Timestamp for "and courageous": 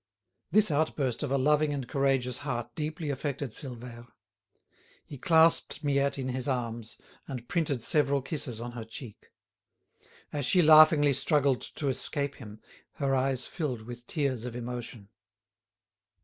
1.75-2.39